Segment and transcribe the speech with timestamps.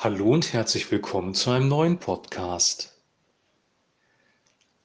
[0.00, 3.02] Hallo und herzlich willkommen zu einem neuen Podcast.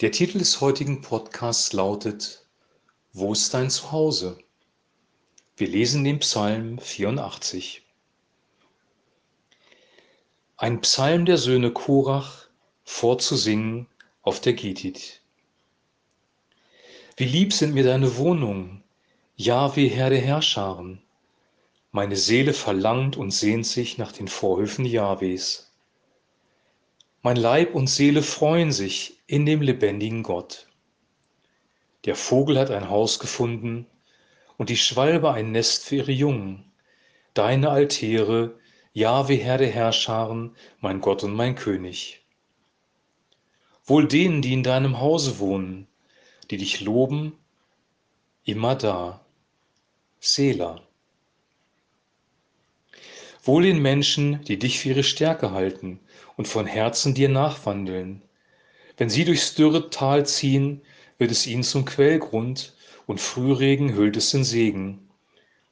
[0.00, 2.46] Der Titel des heutigen Podcasts lautet
[3.12, 4.38] Wo ist dein Zuhause?
[5.54, 7.82] Wir lesen den Psalm 84.
[10.56, 12.48] Ein Psalm der Söhne Korach
[12.82, 13.88] vorzusingen
[14.22, 15.20] auf der Gittit.
[17.18, 18.82] Wie lieb sind mir deine Wohnungen,
[19.36, 21.02] Jahwe Herr der Herrscharen.
[21.94, 25.74] Meine Seele verlangt und sehnt sich nach den Vorhöfen Jahwes.
[27.20, 30.68] Mein Leib und Seele freuen sich in dem lebendigen Gott.
[32.06, 33.86] Der Vogel hat ein Haus gefunden
[34.56, 36.72] und die Schwalbe ein Nest für ihre Jungen.
[37.34, 38.58] Deine Altäre,
[38.94, 42.22] Jahwe Herr der Herrscharen, mein Gott und mein König.
[43.84, 45.88] Wohl denen, die in deinem Hause wohnen,
[46.50, 47.38] die dich loben,
[48.44, 49.26] immer da.
[50.20, 50.80] Selah.
[53.44, 55.98] Wohl den Menschen, die dich für ihre Stärke halten
[56.36, 58.22] und von Herzen dir nachwandeln.
[58.96, 60.80] Wenn sie durchs dürre Tal ziehen,
[61.18, 65.08] wird es ihnen zum Quellgrund und Frühregen hüllt es in Segen.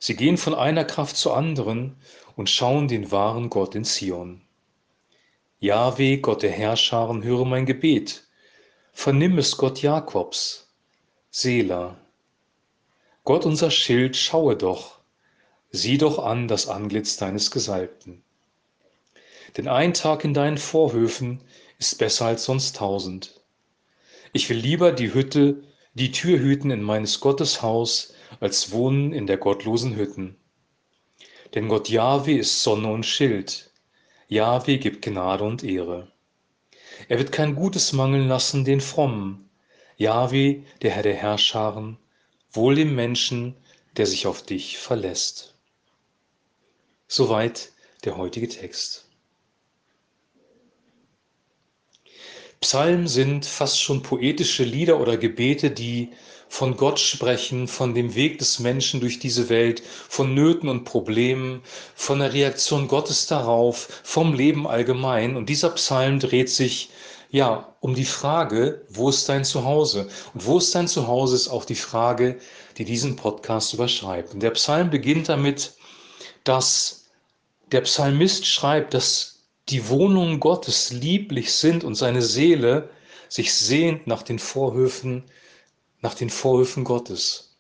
[0.01, 1.95] Sie gehen von einer Kraft zur anderen
[2.35, 4.43] und schauen den wahren Gott in Zion.
[5.61, 8.27] Jahwe, Gott der Herrscharen, höre mein Gebet.
[8.93, 10.73] Vernimm es, Gott Jakobs.
[11.31, 11.97] Sela.
[13.23, 15.00] Gott unser Schild, schaue doch
[15.73, 18.25] Sieh doch an das Antlitz deines Gesalbten.
[19.57, 21.43] Denn ein Tag in deinen Vorhöfen
[21.79, 23.41] ist besser als sonst tausend.
[24.33, 25.63] Ich will lieber die Hütte,
[25.95, 30.37] die Tür hüten in meines Gottes Haus, als wohnen in der gottlosen Hütten.
[31.55, 33.71] Denn Gott Jahwe ist Sonne und Schild.
[34.29, 36.11] Jahwe gibt Gnade und Ehre.
[37.09, 39.51] Er wird kein Gutes mangeln lassen den Frommen.
[39.97, 41.97] Jahwe, der Herr der Herrscharen,
[42.51, 43.55] wohl dem Menschen,
[43.97, 45.55] der sich auf dich verlässt.
[47.13, 47.73] Soweit
[48.05, 49.07] der heutige Text.
[52.61, 56.11] Psalmen sind fast schon poetische Lieder oder Gebete, die
[56.49, 61.63] von Gott sprechen, von dem Weg des Menschen durch diese Welt, von Nöten und Problemen,
[61.97, 65.35] von der Reaktion Gottes darauf, vom Leben allgemein.
[65.35, 66.91] Und dieser Psalm dreht sich
[67.31, 70.09] ja um die Frage, wo ist dein Zuhause?
[70.33, 72.39] Und wo ist dein Zuhause ist auch die Frage,
[72.79, 74.33] die diesen Podcast überschreibt.
[74.33, 75.73] Und der Psalm beginnt damit,
[76.45, 77.00] dass
[77.73, 82.91] der Psalmist schreibt, dass die Wohnungen Gottes lieblich sind und seine Seele
[83.29, 85.25] sich sehnt nach den Vorhöfen,
[86.01, 87.57] nach den Vorhöfen Gottes.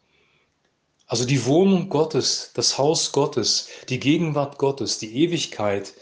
[1.06, 5.93] Also die Wohnung Gottes, das Haus Gottes, die Gegenwart Gottes, die Ewigkeit,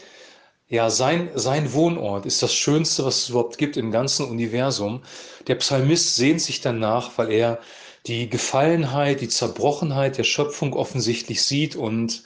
[0.67, 5.01] ja, sein, sein Wohnort ist das Schönste, was es überhaupt gibt im ganzen Universum.
[5.47, 7.59] Der Psalmist sehnt sich danach, weil er
[8.05, 12.23] die Gefallenheit, die Zerbrochenheit der Schöpfung offensichtlich sieht und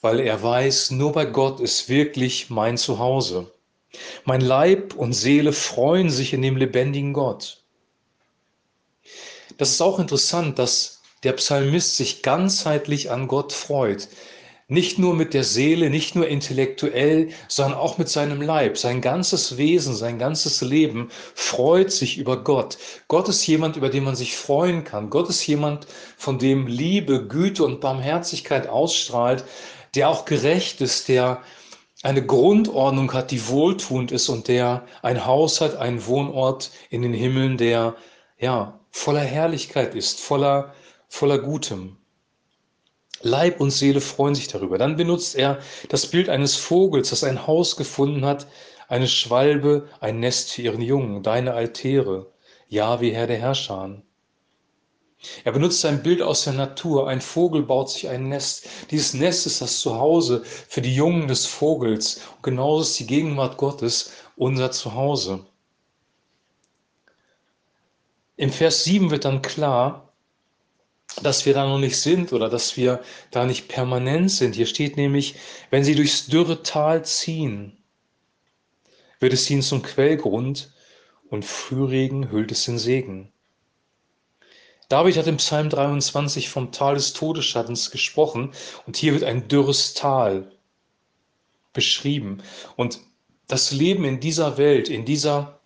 [0.00, 3.50] weil er weiß, nur bei Gott ist wirklich mein Zuhause.
[4.24, 7.62] Mein Leib und Seele freuen sich in dem lebendigen Gott.
[9.56, 14.08] Das ist auch interessant, dass der Psalmist sich ganzheitlich an Gott freut.
[14.70, 18.76] Nicht nur mit der Seele, nicht nur intellektuell, sondern auch mit seinem Leib.
[18.76, 22.76] Sein ganzes Wesen, sein ganzes Leben freut sich über Gott.
[23.08, 25.08] Gott ist jemand, über den man sich freuen kann.
[25.08, 25.86] Gott ist jemand,
[26.18, 29.42] von dem Liebe, Güte und Barmherzigkeit ausstrahlt,
[29.94, 31.42] der auch gerecht ist, der
[32.02, 37.12] eine Grundordnung hat, die wohltuend ist und der ein Haus hat, einen Wohnort in den
[37.12, 37.96] Himmeln, der
[38.38, 40.74] ja voller Herrlichkeit ist, voller,
[41.08, 41.96] voller Gutem.
[43.20, 44.78] Leib und Seele freuen sich darüber.
[44.78, 48.46] Dann benutzt er das Bild eines Vogels, das ein Haus gefunden hat,
[48.86, 52.32] eine Schwalbe, ein Nest für ihren Jungen, deine Altäre,
[52.68, 54.02] ja wie Herr der Herrscher.
[55.44, 57.08] Er benutzt ein Bild aus der Natur.
[57.08, 58.68] Ein Vogel baut sich ein Nest.
[58.90, 62.20] Dieses Nest ist das Zuhause für die Jungen des Vogels.
[62.36, 65.44] Und genauso ist die Gegenwart Gottes unser Zuhause.
[68.36, 70.12] Im Vers 7 wird dann klar,
[71.22, 73.02] dass wir da noch nicht sind oder dass wir
[73.32, 74.54] da nicht permanent sind.
[74.54, 75.34] Hier steht nämlich,
[75.70, 77.76] wenn sie durchs dürre Tal ziehen,
[79.18, 80.72] wird es ihnen zum Quellgrund
[81.28, 83.32] und Frühregen hüllt es in Segen.
[84.88, 88.52] David hat im Psalm 23 vom Tal des Todesschattens gesprochen
[88.86, 90.50] und hier wird ein dürres Tal
[91.74, 92.42] beschrieben.
[92.74, 93.00] Und
[93.48, 95.60] das Leben in dieser Welt, in dieser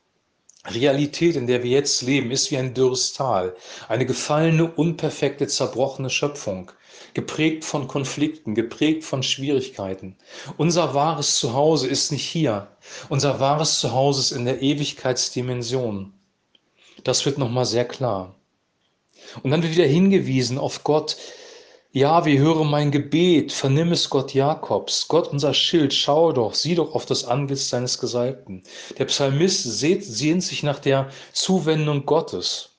[0.66, 3.56] Realität, in der wir jetzt leben, ist wie ein dürres Tal.
[3.88, 6.72] Eine gefallene, unperfekte, zerbrochene Schöpfung,
[7.14, 10.16] geprägt von Konflikten, geprägt von Schwierigkeiten.
[10.56, 12.68] Unser wahres Zuhause ist nicht hier.
[13.08, 16.12] Unser wahres Zuhause ist in der Ewigkeitsdimension.
[17.04, 18.34] Das wird nochmal sehr klar.
[19.42, 21.16] Und dann wird wieder hingewiesen auf Gott,
[21.94, 26.74] Ja, wir hören mein Gebet, vernimm es Gott Jakobs, Gott unser Schild, schau doch, sieh
[26.74, 28.62] doch auf das Antlitz seines Gesalbten.
[28.98, 32.70] Der Psalmist sehnt sich nach der Zuwendung Gottes.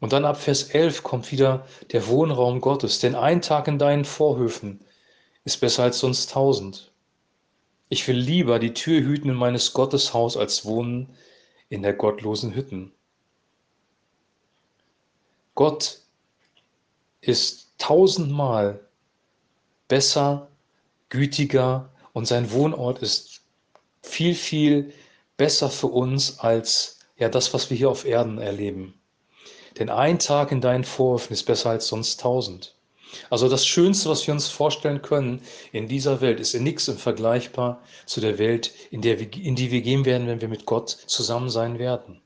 [0.00, 4.04] Und dann ab Vers 11 kommt wieder der Wohnraum Gottes, denn ein Tag in deinen
[4.04, 4.84] Vorhöfen
[5.44, 6.92] ist besser als sonst tausend.
[7.88, 11.16] Ich will lieber die Tür hüten in meines Gottes Haus, als wohnen
[11.68, 12.92] in der gottlosen Hütten.
[15.56, 16.00] Gott
[17.22, 18.78] ist tausendmal
[19.88, 20.48] besser,
[21.08, 23.40] gütiger und sein Wohnort ist
[24.02, 24.92] viel, viel
[25.36, 29.00] besser für uns als ja das, was wir hier auf Erden erleben.
[29.78, 32.74] Denn ein Tag in deinen Vorwürfen ist besser als sonst tausend.
[33.30, 35.40] Also das Schönste, was wir uns vorstellen können
[35.72, 39.80] in dieser Welt, ist in nichts vergleichbar zu der Welt, in, der in die wir
[39.80, 42.20] gehen werden, wenn wir mit Gott zusammen sein werden.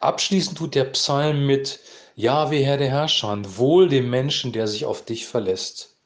[0.00, 1.80] Abschließend tut der Psalm mit
[2.14, 5.96] Jahwe, Herr der Herrscher, wohl dem Menschen, der sich auf dich verlässt.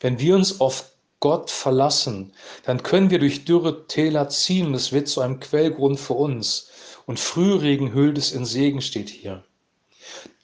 [0.00, 0.90] Wenn wir uns auf
[1.20, 2.32] Gott verlassen,
[2.64, 6.70] dann können wir durch dürre Täler ziehen und es wird zu einem Quellgrund für uns.
[7.06, 9.44] Und Frühregen hüllt es in Segen, steht hier.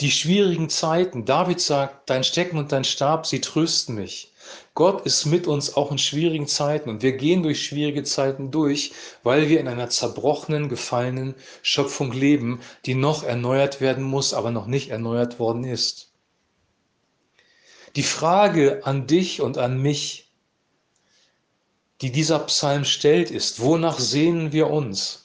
[0.01, 4.30] Die schwierigen Zeiten, David sagt, dein Stecken und dein Stab, sie trösten mich.
[4.75, 8.93] Gott ist mit uns auch in schwierigen Zeiten und wir gehen durch schwierige Zeiten durch,
[9.23, 14.67] weil wir in einer zerbrochenen, gefallenen Schöpfung leben, die noch erneuert werden muss, aber noch
[14.67, 16.13] nicht erneuert worden ist.
[17.97, 20.31] Die Frage an dich und an mich,
[22.01, 25.25] die dieser Psalm stellt, ist, wonach sehnen wir uns?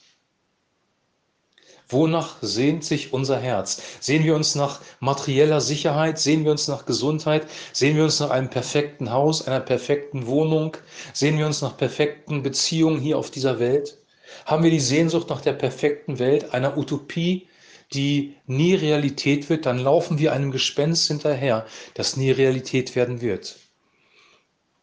[1.88, 3.80] Wonach sehnt sich unser Herz?
[4.00, 6.18] Sehen wir uns nach materieller Sicherheit?
[6.18, 7.46] Sehen wir uns nach Gesundheit?
[7.72, 10.76] Sehen wir uns nach einem perfekten Haus, einer perfekten Wohnung?
[11.12, 13.98] Sehen wir uns nach perfekten Beziehungen hier auf dieser Welt?
[14.46, 17.46] Haben wir die Sehnsucht nach der perfekten Welt, einer Utopie,
[17.92, 19.64] die nie Realität wird?
[19.64, 23.56] Dann laufen wir einem Gespenst hinterher, das nie Realität werden wird.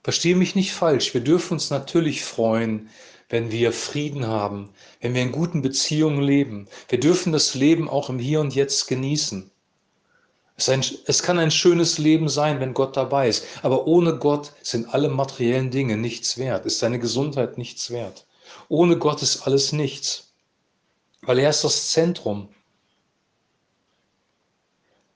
[0.03, 2.89] Verstehe mich nicht falsch, wir dürfen uns natürlich freuen,
[3.33, 4.69] wenn wir Frieden haben,
[5.01, 6.67] wenn wir in guten Beziehungen leben.
[6.87, 9.49] Wir dürfen das Leben auch im Hier und Jetzt genießen.
[10.55, 14.53] Es, ein, es, kann ein schönes Leben sein, wenn Gott dabei ist, aber ohne Gott
[14.61, 18.27] sind alle materiellen Dinge nichts wert, ist deine Gesundheit nichts wert.
[18.69, 20.31] Ohne Gott ist alles nichts,
[21.23, 22.49] weil er ist das Zentrum.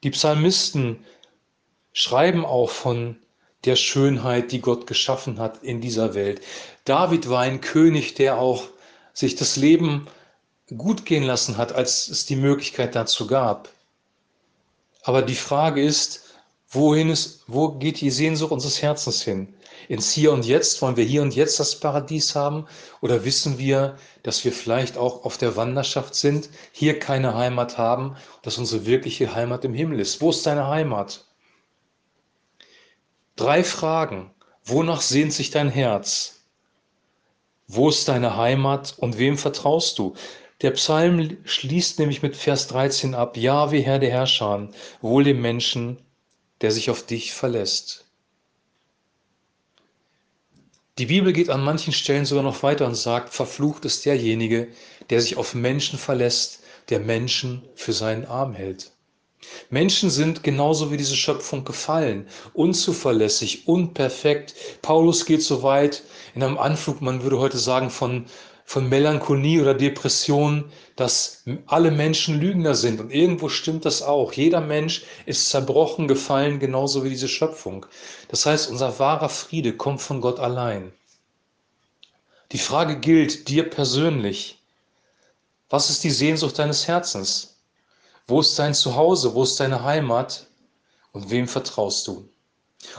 [0.01, 1.05] Die Psalmisten
[1.93, 3.19] schreiben auch von
[3.65, 6.41] der Schönheit, die Gott geschaffen hat in dieser Welt.
[6.85, 8.63] David war ein König, der auch
[9.13, 10.07] sich das Leben
[10.75, 13.69] gut gehen lassen hat, als es die Möglichkeit dazu gab.
[15.03, 16.25] Aber die Frage ist,
[16.69, 19.53] wohin ist, wo geht die Sehnsucht unseres Herzens hin?
[19.87, 20.81] Ins Hier und Jetzt?
[20.81, 22.67] Wollen wir hier und jetzt das Paradies haben?
[22.99, 28.17] Oder wissen wir, dass wir vielleicht auch auf der Wanderschaft sind, hier keine Heimat haben,
[28.41, 30.19] dass unsere wirkliche Heimat im Himmel ist?
[30.19, 31.26] Wo ist deine Heimat?
[33.37, 34.31] Drei Fragen.
[34.65, 36.41] Wonach sehnt sich dein Herz?
[37.67, 40.15] Wo ist deine Heimat und wem vertraust du?
[40.63, 44.69] Der Psalm schließt nämlich mit Vers 13 ab, Ja, wie Herr der Herrscher,
[45.01, 45.99] wohl dem Menschen,
[46.61, 48.05] der sich auf dich verlässt.
[50.97, 54.69] Die Bibel geht an manchen Stellen sogar noch weiter und sagt, verflucht ist derjenige,
[55.11, 58.96] der sich auf Menschen verlässt, der Menschen für seinen Arm hält.
[59.69, 64.55] Menschen sind genauso wie diese Schöpfung gefallen, unzuverlässig, unperfekt.
[64.81, 66.03] Paulus geht so weit
[66.35, 68.25] in einem Anflug, man würde heute sagen, von,
[68.65, 72.99] von Melancholie oder Depression, dass alle Menschen Lügner sind.
[72.99, 74.33] Und irgendwo stimmt das auch.
[74.33, 77.85] Jeder Mensch ist zerbrochen, gefallen, genauso wie diese Schöpfung.
[78.29, 80.91] Das heißt, unser wahrer Friede kommt von Gott allein.
[82.51, 84.59] Die Frage gilt dir persönlich.
[85.69, 87.56] Was ist die Sehnsucht deines Herzens?
[88.27, 89.33] Wo ist dein Zuhause?
[89.33, 90.47] Wo ist deine Heimat?
[91.13, 92.29] Und wem vertraust du?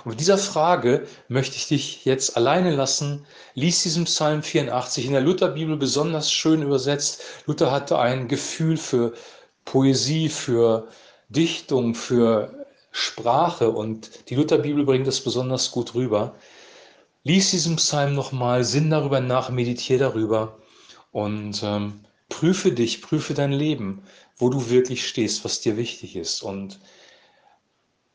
[0.04, 3.26] Und mit dieser Frage möchte ich dich jetzt alleine lassen.
[3.54, 7.22] Lies diesen Psalm 84 in der Lutherbibel besonders schön übersetzt.
[7.46, 9.12] Luther hatte ein Gefühl für
[9.64, 10.88] Poesie, für
[11.28, 16.34] Dichtung, für Sprache und die Lutherbibel bringt das besonders gut rüber.
[17.22, 20.58] Lies diesen Psalm nochmal, sinn darüber nach, meditiere darüber
[21.12, 24.02] und ähm, prüfe dich, prüfe dein Leben
[24.38, 26.42] wo du wirklich stehst, was dir wichtig ist.
[26.42, 26.78] Und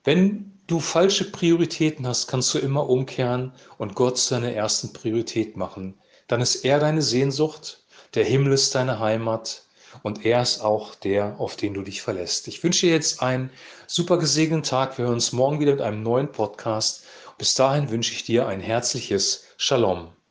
[0.04, 6.00] wenn du falsche Prioritäten hast, kannst du immer umkehren und Gott seine ersten Priorität machen.
[6.28, 9.64] Dann ist er deine Sehnsucht, der Himmel ist deine Heimat
[10.02, 12.48] und er ist auch der, auf den du dich verlässt.
[12.48, 13.52] Ich wünsche dir jetzt einen
[13.88, 14.98] super gesegneten Tag.
[14.98, 17.04] Wir hören uns morgen wieder mit einem neuen Podcast.
[17.38, 20.23] Bis dahin wünsche ich dir ein herzliches Shalom.